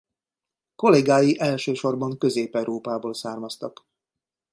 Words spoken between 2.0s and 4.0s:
Közép-Európából származtak.